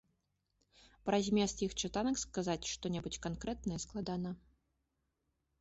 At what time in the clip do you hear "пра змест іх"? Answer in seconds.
1.09-1.75